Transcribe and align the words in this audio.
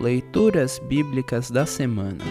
Leituras 0.00 0.78
Bíblicas 0.78 1.50
da 1.50 1.66
Semana. 1.66 2.24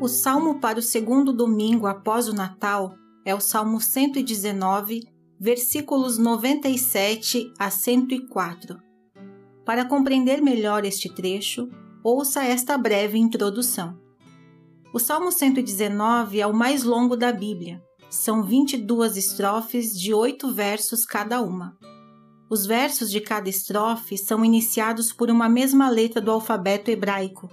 O 0.00 0.08
salmo 0.08 0.58
para 0.58 0.78
o 0.78 0.82
segundo 0.82 1.34
domingo 1.34 1.86
após 1.86 2.28
o 2.28 2.32
Natal 2.32 2.94
é 3.26 3.34
o 3.34 3.40
Salmo 3.40 3.78
119, 3.78 5.02
versículos 5.38 6.16
97 6.16 7.52
a 7.58 7.68
104. 7.68 8.78
Para 9.66 9.84
compreender 9.84 10.40
melhor 10.40 10.86
este 10.86 11.14
trecho, 11.14 11.68
ouça 12.02 12.42
esta 12.42 12.78
breve 12.78 13.18
introdução. 13.18 14.00
O 14.94 14.98
Salmo 14.98 15.30
119 15.30 16.40
é 16.40 16.46
o 16.46 16.54
mais 16.54 16.84
longo 16.84 17.18
da 17.18 17.32
Bíblia. 17.32 17.82
São 18.08 18.42
22 18.42 19.18
estrofes 19.18 19.92
de 19.92 20.14
oito 20.14 20.50
versos 20.50 21.04
cada 21.04 21.42
uma. 21.42 21.76
Os 22.50 22.66
versos 22.66 23.10
de 23.10 23.20
cada 23.20 23.48
estrofe 23.48 24.18
são 24.18 24.44
iniciados 24.44 25.12
por 25.12 25.30
uma 25.30 25.48
mesma 25.48 25.88
letra 25.88 26.20
do 26.20 26.30
alfabeto 26.30 26.90
hebraico. 26.90 27.48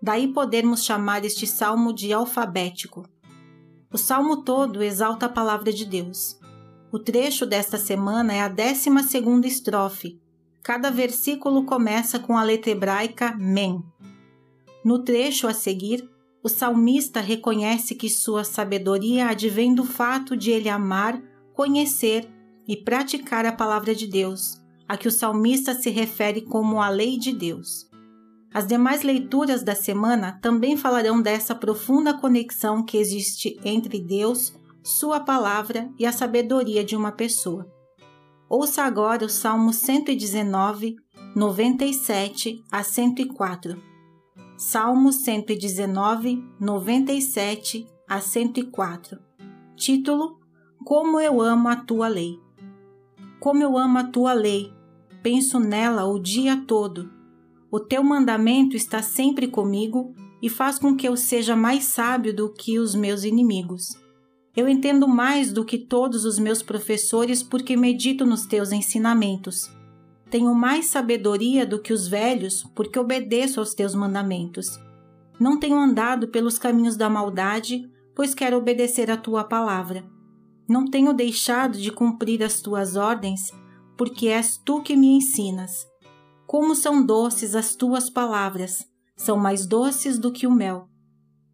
Daí 0.00 0.32
podemos 0.32 0.84
chamar 0.84 1.24
este 1.24 1.46
salmo 1.46 1.92
de 1.92 2.12
alfabético. 2.12 3.08
O 3.92 3.98
salmo 3.98 4.42
todo 4.42 4.82
exalta 4.82 5.26
a 5.26 5.28
palavra 5.28 5.72
de 5.72 5.84
Deus. 5.84 6.38
O 6.90 6.98
trecho 6.98 7.44
desta 7.44 7.76
semana 7.76 8.32
é 8.32 8.40
a 8.40 8.48
12 8.48 8.90
estrofe. 9.46 10.20
Cada 10.62 10.90
versículo 10.90 11.64
começa 11.64 12.18
com 12.18 12.36
a 12.36 12.42
letra 12.42 12.70
hebraica 12.70 13.34
Men. 13.36 13.82
No 14.84 15.02
trecho 15.02 15.46
a 15.46 15.52
seguir, 15.52 16.08
o 16.42 16.48
salmista 16.48 17.20
reconhece 17.20 17.94
que 17.94 18.08
sua 18.08 18.44
sabedoria 18.44 19.28
advém 19.28 19.74
do 19.74 19.84
fato 19.84 20.36
de 20.36 20.50
ele 20.50 20.68
amar, 20.68 21.20
conhecer 21.52 22.28
e 22.68 22.76
praticar 22.76 23.46
a 23.46 23.52
palavra 23.52 23.94
de 23.94 24.06
Deus, 24.06 24.60
a 24.86 24.96
que 24.96 25.08
o 25.08 25.10
salmista 25.10 25.72
se 25.74 25.88
refere 25.88 26.42
como 26.42 26.82
a 26.82 26.90
lei 26.90 27.18
de 27.18 27.32
Deus. 27.32 27.88
As 28.52 28.66
demais 28.66 29.02
leituras 29.02 29.62
da 29.62 29.74
semana 29.74 30.38
também 30.42 30.76
falarão 30.76 31.20
dessa 31.20 31.54
profunda 31.54 32.12
conexão 32.12 32.84
que 32.84 32.98
existe 32.98 33.58
entre 33.64 33.98
Deus, 33.98 34.52
Sua 34.82 35.20
palavra 35.20 35.90
e 35.98 36.06
a 36.06 36.12
sabedoria 36.12 36.82
de 36.82 36.96
uma 36.96 37.12
pessoa. 37.12 37.70
Ouça 38.48 38.82
agora 38.82 39.26
o 39.26 39.28
Salmo 39.28 39.72
119, 39.72 40.96
97 41.36 42.64
a 42.70 42.82
104. 42.82 43.82
Salmo 44.56 45.12
119, 45.12 46.42
97 46.58 47.86
a 48.08 48.20
104. 48.20 49.18
Título: 49.76 50.38
Como 50.84 51.20
eu 51.20 51.42
amo 51.42 51.68
a 51.68 51.76
tua 51.76 52.08
lei. 52.08 52.38
Como 53.40 53.62
eu 53.62 53.78
amo 53.78 53.98
a 53.98 54.04
tua 54.04 54.32
lei, 54.32 54.72
penso 55.22 55.60
nela 55.60 56.04
o 56.06 56.18
dia 56.18 56.64
todo. 56.66 57.08
O 57.70 57.78
teu 57.78 58.02
mandamento 58.02 58.74
está 58.74 59.00
sempre 59.00 59.46
comigo 59.46 60.12
e 60.42 60.48
faz 60.48 60.78
com 60.78 60.96
que 60.96 61.06
eu 61.06 61.16
seja 61.16 61.54
mais 61.54 61.84
sábio 61.84 62.34
do 62.34 62.52
que 62.52 62.78
os 62.78 62.96
meus 62.96 63.22
inimigos. 63.22 63.96
Eu 64.56 64.68
entendo 64.68 65.06
mais 65.06 65.52
do 65.52 65.64
que 65.64 65.78
todos 65.78 66.24
os 66.24 66.36
meus 66.36 66.62
professores 66.62 67.40
porque 67.42 67.76
medito 67.76 68.26
nos 68.26 68.44
teus 68.44 68.72
ensinamentos. 68.72 69.70
Tenho 70.28 70.52
mais 70.52 70.86
sabedoria 70.86 71.64
do 71.64 71.78
que 71.78 71.92
os 71.92 72.08
velhos 72.08 72.64
porque 72.74 72.98
obedeço 72.98 73.60
aos 73.60 73.72
teus 73.72 73.94
mandamentos. 73.94 74.80
Não 75.38 75.60
tenho 75.60 75.78
andado 75.78 76.26
pelos 76.26 76.58
caminhos 76.58 76.96
da 76.96 77.08
maldade, 77.08 77.88
pois 78.16 78.34
quero 78.34 78.56
obedecer 78.56 79.12
à 79.12 79.16
tua 79.16 79.44
palavra. 79.44 80.17
Não 80.68 80.84
tenho 80.84 81.14
deixado 81.14 81.78
de 81.78 81.90
cumprir 81.90 82.42
as 82.42 82.60
tuas 82.60 82.94
ordens, 82.94 83.50
porque 83.96 84.28
és 84.28 84.58
tu 84.58 84.82
que 84.82 84.94
me 84.94 85.06
ensinas. 85.06 85.86
Como 86.46 86.74
são 86.74 87.04
doces 87.04 87.54
as 87.54 87.74
tuas 87.74 88.10
palavras, 88.10 88.86
são 89.16 89.38
mais 89.38 89.66
doces 89.66 90.18
do 90.18 90.30
que 90.30 90.46
o 90.46 90.52
mel. 90.52 90.86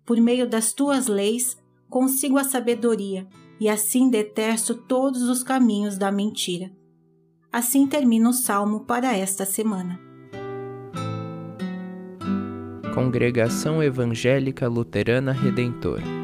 Por 0.05 0.21
meio 0.21 0.49
das 0.49 0.73
tuas 0.73 1.07
leis, 1.07 1.57
consigo 1.89 2.39
a 2.39 2.45
sabedoria, 2.45 3.29
e 3.61 3.69
assim 3.69 4.11
detesto 4.11 4.75
todos 4.75 5.23
os 5.23 5.45
caminhos 5.45 5.97
da 5.97 6.11
mentira. 6.11 6.73
Assim 7.53 7.87
termina 7.87 8.29
o 8.29 8.33
salmo 8.33 8.81
para 8.81 9.17
esta 9.17 9.47
semana. 9.47 10.01
Congregação 12.93 13.81
Evangélica 13.81 14.67
Luterana 14.69 15.31
Redentor 15.31 16.24